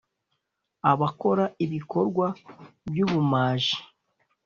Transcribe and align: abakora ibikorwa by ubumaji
abakora 0.91 1.43
ibikorwa 1.65 2.25
by 2.89 2.97
ubumaji 3.05 3.77